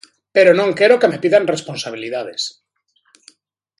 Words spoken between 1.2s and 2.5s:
pidan responsabilidades!